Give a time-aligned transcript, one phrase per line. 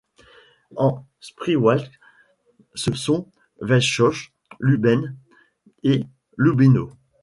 [0.77, 1.87] En Spreewald
[2.73, 4.11] ce sont Vetschau,
[4.59, 5.15] Lübben
[5.83, 6.05] et
[6.39, 6.89] Lübbenau.